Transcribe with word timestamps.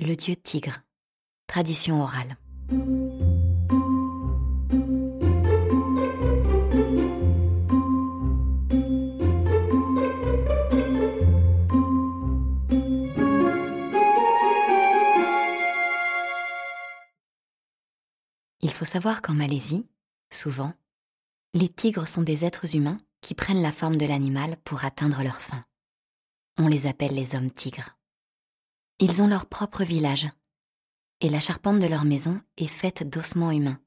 Le 0.00 0.16
dieu 0.16 0.34
tigre. 0.34 0.80
Tradition 1.46 2.02
orale. 2.02 2.36
Il 18.60 18.70
faut 18.72 18.84
savoir 18.84 19.22
qu'en 19.22 19.34
Malaisie, 19.34 19.86
souvent, 20.32 20.72
les 21.54 21.68
tigres 21.68 22.08
sont 22.08 22.22
des 22.22 22.44
êtres 22.44 22.74
humains 22.74 22.98
qui 23.20 23.34
prennent 23.34 23.62
la 23.62 23.70
forme 23.70 23.96
de 23.96 24.06
l'animal 24.06 24.56
pour 24.64 24.84
atteindre 24.84 25.22
leur 25.22 25.40
fin. 25.40 25.64
On 26.58 26.66
les 26.66 26.86
appelle 26.88 27.14
les 27.14 27.36
hommes 27.36 27.52
tigres. 27.52 27.96
Ils 29.00 29.22
ont 29.22 29.26
leur 29.26 29.46
propre 29.46 29.82
village, 29.82 30.28
et 31.20 31.28
la 31.28 31.40
charpente 31.40 31.80
de 31.80 31.86
leur 31.86 32.04
maison 32.04 32.40
est 32.56 32.66
faite 32.66 33.08
d'ossements 33.08 33.50
humains, 33.50 33.80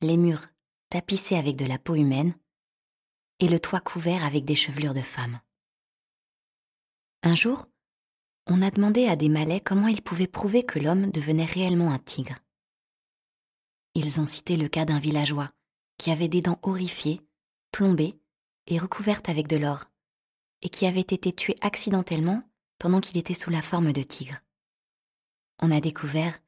les 0.00 0.16
murs 0.16 0.46
tapissés 0.88 1.36
avec 1.36 1.56
de 1.56 1.66
la 1.66 1.78
peau 1.78 1.94
humaine, 1.94 2.34
et 3.38 3.48
le 3.48 3.60
toit 3.60 3.80
couvert 3.80 4.24
avec 4.24 4.44
des 4.44 4.56
chevelures 4.56 4.94
de 4.94 5.00
femmes. 5.00 5.40
Un 7.22 7.34
jour, 7.34 7.66
on 8.46 8.60
a 8.60 8.70
demandé 8.70 9.06
à 9.06 9.14
des 9.14 9.28
Malais 9.28 9.60
comment 9.60 9.86
ils 9.86 10.02
pouvaient 10.02 10.26
prouver 10.26 10.64
que 10.64 10.78
l'homme 10.78 11.10
devenait 11.10 11.44
réellement 11.44 11.92
un 11.92 11.98
tigre. 11.98 12.36
Ils 13.94 14.20
ont 14.20 14.26
cité 14.26 14.56
le 14.56 14.68
cas 14.68 14.84
d'un 14.84 14.98
villageois 14.98 15.52
qui 15.96 16.10
avait 16.10 16.28
des 16.28 16.40
dents 16.40 16.58
horrifiées, 16.62 17.20
plombées 17.72 18.18
et 18.66 18.78
recouvertes 18.78 19.28
avec 19.28 19.46
de 19.46 19.58
l'or, 19.58 19.84
et 20.62 20.68
qui 20.68 20.86
avait 20.86 21.00
été 21.00 21.32
tué 21.32 21.56
accidentellement 21.60 22.42
pendant 22.80 23.00
qu'il 23.00 23.18
était 23.18 23.34
sous 23.34 23.50
la 23.50 23.62
forme 23.62 23.92
de 23.92 24.02
tigre. 24.02 24.40
On 25.60 25.70
a 25.70 25.80
découvert, 25.80 26.40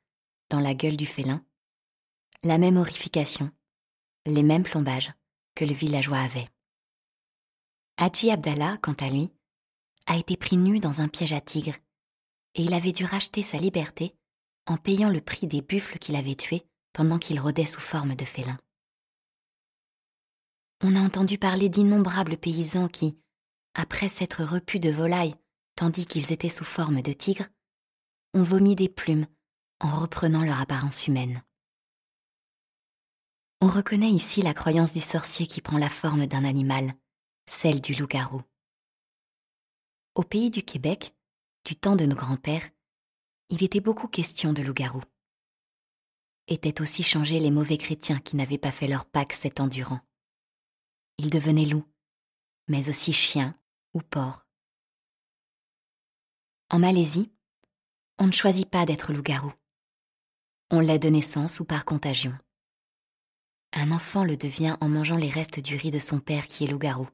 dans 0.49 0.61
la 0.61 0.75
gueule 0.75 0.97
du 0.97 1.07
félin, 1.07 1.45
la 2.43 2.59
même 2.59 2.79
horrification, 2.79 3.53
les 4.25 4.43
mêmes 4.43 4.65
plombages 4.65 5.13
que 5.55 5.67
le 5.67 5.75
villageois 5.75 6.19
avait. 6.19 6.49
Hadji 7.99 8.31
Abdallah, 8.31 8.79
quant 8.79 8.95
à 8.95 9.11
lui, 9.11 9.31
a 10.07 10.17
été 10.17 10.37
pris 10.39 10.57
nu 10.57 10.81
dans 10.81 11.03
un 11.03 11.09
piège 11.09 11.35
à 11.35 11.41
tigre, 11.41 11.77
et 12.55 12.63
il 12.63 12.73
avait 12.73 12.93
dû 12.93 13.05
racheter 13.05 13.43
sa 13.43 13.59
liberté 13.59 14.17
en 14.67 14.79
payant 14.79 15.11
le 15.11 15.21
prix 15.21 15.47
des 15.47 15.61
buffles 15.61 15.99
qu'il 15.99 16.17
avait 16.17 16.35
tués 16.35 16.67
pendant 16.95 17.19
qu'il 17.19 17.41
rôdait 17.41 17.67
sous 17.67 17.81
forme 17.81 18.15
de 18.15 18.25
félin. 18.25 18.59
On 20.83 20.97
a 20.97 21.01
entendu 21.01 21.37
parler 21.37 21.69
d'innombrables 21.69 22.39
paysans 22.39 22.89
qui, 22.89 23.19
après 23.75 24.09
s'être 24.09 24.45
repus 24.45 24.81
de 24.81 24.91
volailles 24.91 25.35
tandis 25.75 26.07
qu'ils 26.07 26.33
étaient 26.33 26.49
sous 26.49 26.65
forme 26.65 27.03
de 27.03 27.13
tigres, 27.13 27.49
ont 28.35 28.43
vomi 28.43 28.77
des 28.77 28.89
plumes 28.89 29.27
en 29.81 30.01
reprenant 30.01 30.45
leur 30.45 30.61
apparence 30.61 31.07
humaine. 31.07 31.43
On 33.61 33.69
reconnaît 33.69 34.11
ici 34.11 34.43
la 34.43 34.55
croyance 34.55 34.93
du 34.93 35.01
sorcier 35.01 35.47
qui 35.47 35.61
prend 35.61 35.79
la 35.79 35.91
forme 35.91 36.27
d'un 36.27 36.45
animal, 36.45 36.95
celle 37.47 37.81
du 37.81 37.95
loup-garou. 37.95 38.43
Au 40.15 40.23
pays 40.23 40.51
du 40.51 40.63
Québec, 40.63 41.15
du 41.65 41.77
temps 41.77 41.97
de 41.97 42.07
nos 42.07 42.17
grands-pères, 42.17 42.69
il 43.51 43.63
était 43.63 43.81
beaucoup 43.81 44.09
question 44.09 44.53
de 44.53 44.63
loup-garou 44.63 45.03
étaient 46.49 46.81
aussi 46.81 47.03
changés 47.03 47.41
les 47.41 47.51
mauvais 47.51 47.79
chrétiens 47.79 48.19
qui 48.19 48.37
n'avaient 48.37 48.59
pas 48.59 48.73
fait 48.73 48.89
leur 48.89 49.05
Pâques 49.05 49.33
sept 49.33 49.61
ans 49.61 49.69
durant. 49.69 50.01
Ils 51.19 51.31
devenaient 51.31 51.67
loups, 51.67 51.89
mais 52.69 52.89
aussi 52.89 53.13
chiens 53.13 53.59
ou 53.95 54.01
porcs. 54.01 54.47
En 56.75 56.79
Malaisie, 56.79 57.31
on 58.19 58.27
ne 58.27 58.33
choisit 58.33 58.67
pas 58.67 58.87
d'être 58.87 59.13
loup-garou. 59.13 59.53
On 60.71 60.81
l'est 60.81 60.99
de 60.99 61.11
naissance 61.11 61.61
ou 61.61 61.67
par 61.67 61.85
contagion. 61.85 62.33
Un 63.75 63.93
enfant 63.93 64.25
le 64.25 64.39
devient 64.39 64.79
en 64.81 64.89
mangeant 64.89 65.19
les 65.19 65.29
restes 65.29 65.61
du 65.61 65.77
riz 65.77 65.91
de 65.91 65.99
son 65.99 66.19
père 66.19 66.47
qui 66.47 66.65
est 66.65 66.69
loup-garou. 66.69 67.07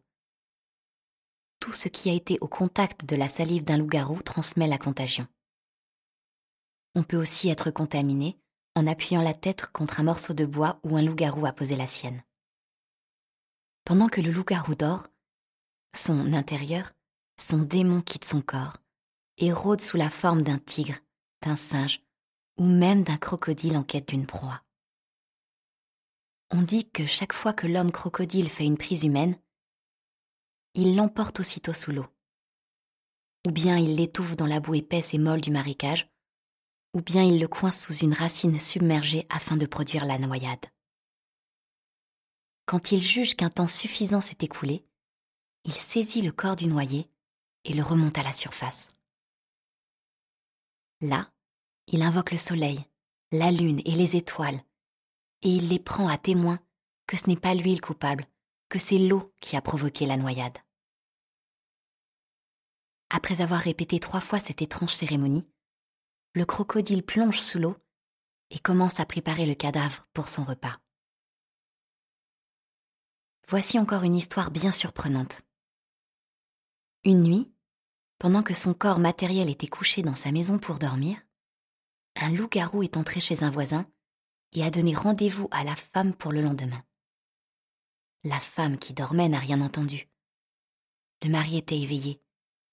Tout 1.58 1.72
ce 1.72 1.88
qui 1.88 2.08
a 2.08 2.12
été 2.12 2.38
au 2.40 2.46
contact 2.46 3.04
de 3.04 3.16
la 3.16 3.26
salive 3.26 3.64
d'un 3.64 3.78
loup-garou 3.78 4.22
transmet 4.22 4.68
la 4.68 4.78
contagion. 4.78 5.26
On 6.94 7.02
peut 7.02 7.16
aussi 7.16 7.48
être 7.48 7.72
contaminé 7.72 8.38
en 8.76 8.86
appuyant 8.86 9.22
la 9.22 9.34
tête 9.34 9.66
contre 9.72 9.98
un 9.98 10.04
morceau 10.04 10.34
de 10.34 10.46
bois 10.46 10.78
où 10.84 10.96
un 10.96 11.02
loup-garou 11.02 11.46
a 11.46 11.52
posé 11.52 11.74
la 11.74 11.88
sienne. 11.88 12.22
Pendant 13.84 14.06
que 14.06 14.20
le 14.20 14.30
loup-garou 14.30 14.76
dort, 14.76 15.08
son 15.96 16.32
intérieur, 16.32 16.92
son 17.40 17.58
démon 17.58 18.02
quitte 18.02 18.24
son 18.24 18.40
corps 18.40 18.76
et 19.38 19.52
rôde 19.52 19.80
sous 19.80 19.96
la 19.96 20.10
forme 20.10 20.42
d'un 20.42 20.58
tigre, 20.58 20.98
d'un 21.42 21.56
singe 21.56 22.00
ou 22.58 22.66
même 22.66 23.04
d'un 23.04 23.16
crocodile 23.16 23.76
en 23.76 23.84
quête 23.84 24.08
d'une 24.08 24.26
proie. 24.26 24.62
On 26.50 26.62
dit 26.62 26.90
que 26.90 27.06
chaque 27.06 27.32
fois 27.32 27.52
que 27.52 27.66
l'homme 27.66 27.92
crocodile 27.92 28.48
fait 28.48 28.64
une 28.64 28.78
prise 28.78 29.04
humaine, 29.04 29.38
il 30.74 30.96
l'emporte 30.96 31.40
aussitôt 31.40 31.72
sous 31.72 31.92
l'eau. 31.92 32.06
Ou 33.46 33.52
bien 33.52 33.78
il 33.78 33.96
l'étouffe 33.96 34.36
dans 34.36 34.46
la 34.46 34.60
boue 34.60 34.74
épaisse 34.74 35.14
et 35.14 35.18
molle 35.18 35.40
du 35.40 35.50
marécage, 35.50 36.10
ou 36.94 37.00
bien 37.00 37.22
il 37.22 37.38
le 37.38 37.48
coince 37.48 37.80
sous 37.80 37.94
une 37.94 38.14
racine 38.14 38.58
submergée 38.58 39.26
afin 39.28 39.56
de 39.56 39.66
produire 39.66 40.04
la 40.04 40.18
noyade. 40.18 40.66
Quand 42.66 42.92
il 42.92 43.02
juge 43.02 43.36
qu'un 43.36 43.50
temps 43.50 43.68
suffisant 43.68 44.20
s'est 44.20 44.38
écoulé, 44.40 44.84
il 45.64 45.72
saisit 45.72 46.22
le 46.22 46.32
corps 46.32 46.56
du 46.56 46.66
noyé 46.66 47.10
et 47.64 47.72
le 47.72 47.82
remonte 47.82 48.18
à 48.18 48.22
la 48.22 48.32
surface. 48.32 48.88
Là, 51.00 51.32
il 51.86 52.02
invoque 52.02 52.32
le 52.32 52.38
soleil, 52.38 52.84
la 53.30 53.50
lune 53.52 53.80
et 53.84 53.92
les 53.92 54.16
étoiles, 54.16 54.60
et 55.42 55.48
il 55.48 55.68
les 55.68 55.78
prend 55.78 56.08
à 56.08 56.18
témoin 56.18 56.58
que 57.06 57.16
ce 57.16 57.28
n'est 57.28 57.36
pas 57.36 57.54
lui 57.54 57.74
le 57.74 57.80
coupable, 57.80 58.26
que 58.68 58.78
c'est 58.78 58.98
l'eau 58.98 59.32
qui 59.40 59.56
a 59.56 59.62
provoqué 59.62 60.06
la 60.06 60.16
noyade. 60.16 60.58
Après 63.10 63.40
avoir 63.40 63.60
répété 63.60 64.00
trois 64.00 64.20
fois 64.20 64.38
cette 64.38 64.60
étrange 64.60 64.92
cérémonie, 64.92 65.48
le 66.34 66.44
crocodile 66.44 67.04
plonge 67.04 67.40
sous 67.40 67.58
l'eau 67.58 67.76
et 68.50 68.58
commence 68.58 69.00
à 69.00 69.06
préparer 69.06 69.46
le 69.46 69.54
cadavre 69.54 70.06
pour 70.12 70.28
son 70.28 70.44
repas. 70.44 70.78
Voici 73.46 73.78
encore 73.78 74.02
une 74.02 74.14
histoire 74.14 74.50
bien 74.50 74.72
surprenante. 74.72 75.42
Une 77.04 77.22
nuit, 77.22 77.50
pendant 78.18 78.42
que 78.42 78.54
son 78.54 78.74
corps 78.74 78.98
matériel 78.98 79.48
était 79.48 79.68
couché 79.68 80.02
dans 80.02 80.14
sa 80.14 80.32
maison 80.32 80.58
pour 80.58 80.78
dormir, 80.78 81.18
un 82.16 82.30
loup-garou 82.30 82.82
est 82.82 82.96
entré 82.96 83.20
chez 83.20 83.44
un 83.44 83.50
voisin 83.50 83.86
et 84.52 84.64
a 84.64 84.70
donné 84.70 84.94
rendez-vous 84.94 85.48
à 85.50 85.62
la 85.62 85.76
femme 85.76 86.14
pour 86.14 86.32
le 86.32 86.42
lendemain. 86.42 86.84
La 88.24 88.40
femme 88.40 88.78
qui 88.78 88.92
dormait 88.92 89.28
n'a 89.28 89.38
rien 89.38 89.60
entendu. 89.60 90.08
Le 91.22 91.30
mari 91.30 91.58
était 91.58 91.78
éveillé, 91.78 92.20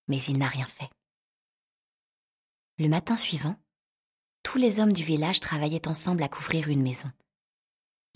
mais 0.07 0.21
il 0.23 0.37
n'a 0.37 0.47
rien 0.47 0.65
fait. 0.65 0.89
Le 2.77 2.89
matin 2.89 3.15
suivant, 3.15 3.55
tous 4.41 4.57
les 4.57 4.79
hommes 4.79 4.93
du 4.93 5.03
village 5.03 5.39
travaillaient 5.39 5.87
ensemble 5.87 6.23
à 6.23 6.29
couvrir 6.29 6.69
une 6.69 6.81
maison. 6.81 7.11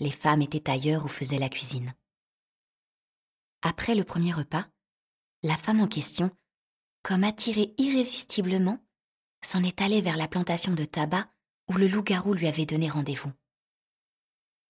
Les 0.00 0.10
femmes 0.10 0.42
étaient 0.42 0.70
ailleurs 0.70 1.04
ou 1.04 1.08
faisaient 1.08 1.38
la 1.38 1.48
cuisine. 1.48 1.94
Après 3.62 3.94
le 3.94 4.04
premier 4.04 4.32
repas, 4.32 4.66
la 5.42 5.56
femme 5.56 5.80
en 5.80 5.88
question, 5.88 6.30
comme 7.02 7.24
attirée 7.24 7.74
irrésistiblement, 7.78 8.78
s'en 9.42 9.62
est 9.62 9.80
allée 9.80 10.02
vers 10.02 10.16
la 10.16 10.28
plantation 10.28 10.74
de 10.74 10.84
tabac 10.84 11.30
où 11.68 11.74
le 11.74 11.86
loup-garou 11.86 12.34
lui 12.34 12.46
avait 12.46 12.66
donné 12.66 12.88
rendez-vous. 12.88 13.32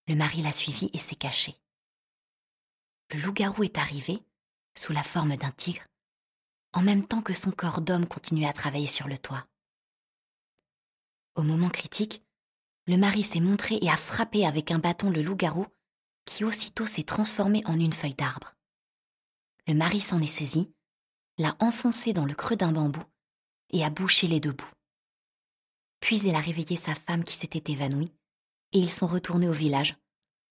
Le 0.06 0.14
mari 0.14 0.42
l'a 0.42 0.52
suivie 0.52 0.90
et 0.92 0.98
s'est 0.98 1.16
caché. 1.16 1.56
Le 3.12 3.20
loup-garou 3.20 3.64
est 3.64 3.78
arrivé, 3.78 4.22
sous 4.76 4.92
la 4.92 5.02
forme 5.02 5.36
d'un 5.36 5.50
tigre, 5.50 5.82
en 6.72 6.82
même 6.82 7.06
temps 7.06 7.22
que 7.22 7.34
son 7.34 7.50
corps 7.50 7.80
d'homme 7.80 8.06
continuait 8.06 8.46
à 8.48 8.52
travailler 8.52 8.86
sur 8.86 9.08
le 9.08 9.18
toit. 9.18 9.46
Au 11.34 11.42
moment 11.42 11.70
critique, 11.70 12.22
le 12.86 12.96
mari 12.96 13.22
s'est 13.22 13.40
montré 13.40 13.78
et 13.82 13.90
a 13.90 13.96
frappé 13.96 14.46
avec 14.46 14.70
un 14.70 14.78
bâton 14.78 15.10
le 15.10 15.22
loup-garou, 15.22 15.66
qui 16.24 16.44
aussitôt 16.44 16.86
s'est 16.86 17.04
transformé 17.04 17.62
en 17.66 17.78
une 17.78 17.92
feuille 17.92 18.14
d'arbre. 18.14 18.56
Le 19.66 19.74
mari 19.74 20.00
s'en 20.00 20.20
est 20.20 20.26
saisi, 20.26 20.72
l'a 21.40 21.56
enfoncé 21.60 22.12
dans 22.12 22.24
le 22.24 22.34
creux 22.34 22.56
d'un 22.56 22.72
bambou 22.72 23.02
et 23.70 23.84
a 23.84 23.90
bouché 23.90 24.26
les 24.26 24.40
deux 24.40 24.52
bouts. 24.52 24.72
Puis 26.00 26.20
il 26.20 26.34
a 26.34 26.40
réveillé 26.40 26.76
sa 26.76 26.94
femme 26.94 27.24
qui 27.24 27.34
s'était 27.34 27.72
évanouie, 27.72 28.12
et 28.72 28.78
ils 28.78 28.90
sont 28.90 29.06
retournés 29.06 29.48
au 29.48 29.52
village, 29.52 29.96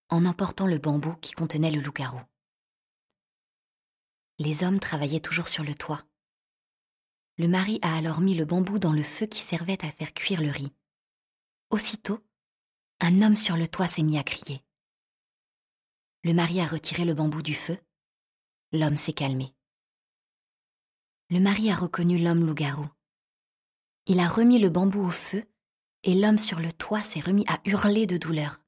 en 0.10 0.26
emportant 0.26 0.68
le 0.68 0.78
bambou 0.78 1.14
qui 1.22 1.34
contenait 1.34 1.72
le 1.72 1.82
loup-garou. 1.82 2.22
Les 4.38 4.64
hommes 4.64 4.80
travaillaient 4.80 5.20
toujours 5.20 5.48
sur 5.48 5.64
le 5.64 5.76
toit, 5.76 6.04
le 7.40 7.48
mari 7.48 7.80
a 7.82 7.96
alors 7.96 8.20
mis 8.20 8.36
le 8.36 8.44
bambou 8.44 8.80
dans 8.80 8.92
le 8.92 9.02
feu 9.02 9.26
qui 9.26 9.40
servait 9.40 9.86
à 9.86 9.92
faire 9.94 10.14
cuire 10.14 10.42
le 10.42 10.50
riz. 10.50 10.74
Aussitôt, 11.70 12.20
un 13.00 13.22
homme 13.22 13.38
sur 13.38 13.56
le 13.56 13.66
toit 13.66 13.88
s'est 13.88 14.04
mis 14.04 14.20
à 14.20 14.24
crier. 14.24 14.62
Le 16.26 16.34
mari 16.34 16.60
a 16.60 16.66
retiré 16.66 17.06
le 17.06 17.14
bambou 17.14 17.42
du 17.42 17.56
feu. 17.56 17.78
L'homme 18.74 18.98
s'est 18.98 19.14
calmé. 19.14 19.56
Le 21.32 21.40
mari 21.40 21.70
a 21.70 21.76
reconnu 21.76 22.18
l'homme 22.18 22.46
loup-garou. 22.46 22.88
Il 24.08 24.20
a 24.20 24.28
remis 24.28 24.58
le 24.58 24.70
bambou 24.70 25.02
au 25.02 25.12
feu 25.12 25.46
et 26.04 26.16
l'homme 26.16 26.40
sur 26.40 26.60
le 26.60 26.72
toit 26.72 27.04
s'est 27.04 27.20
remis 27.20 27.46
à 27.48 27.60
hurler 27.66 28.08
de 28.08 28.18
douleur. 28.18 28.60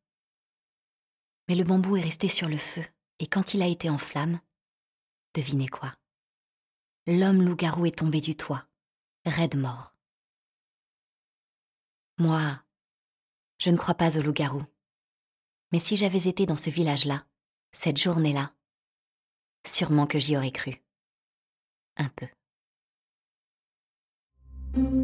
Mais 1.48 1.56
le 1.56 1.63
bambou 1.63 1.98
est 1.98 2.04
resté 2.04 2.28
sur 2.28 2.48
le 2.48 2.58
feu, 2.58 2.86
et 3.19 3.25
quand 3.25 3.56
il 3.56 3.62
a 3.62 3.68
été 3.68 3.90
en 3.90 3.98
flamme, 3.98 4.40
devinez 5.34 5.68
quoi? 5.68 5.96
L'homme 7.08 7.42
loup-garou 7.42 7.88
est 7.88 7.98
tombé 7.98 8.22
du 8.22 8.36
toit, 8.36 8.68
raide 9.25 9.58
mort. 9.58 9.96
Moi, 12.19 12.63
je 13.58 13.72
ne 13.72 13.78
crois 13.78 13.96
pas 13.96 14.19
au 14.19 14.22
loup-garou. 14.22 14.63
Mais 15.72 15.80
si 15.80 15.96
j'avais 15.96 16.28
été 16.28 16.46
dans 16.46 16.58
ce 16.58 16.69
village-là, 16.69 17.25
cette 17.72 17.98
journée-là, 17.98 18.54
sûrement 19.66 20.06
que 20.06 20.19
j'y 20.19 20.38
aurais 20.38 20.52
cru. 20.52 20.84
Un 21.98 22.10
peu. 22.10 22.28
thank 24.73 24.94
you 24.94 25.00